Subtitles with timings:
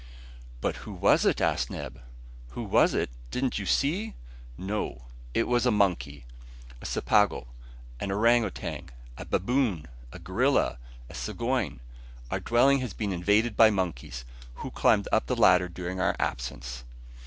[0.61, 2.01] "But who was it?" asked Neb.
[2.53, 3.11] "Who was it?
[3.29, 4.15] Didn't you see?"
[4.57, 5.03] "No."
[5.35, 6.25] "It was a monkey,
[6.81, 7.45] a sapago,
[7.99, 11.81] an orang outang, a baboon, a gorilla, a sagoin.
[12.31, 14.25] Our dwelling has been invaded by monkeys,
[14.55, 16.83] who climbed up the ladder during our absence."